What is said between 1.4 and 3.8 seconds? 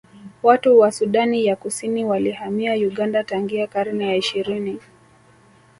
ya Kusini walihamia Uganda tangia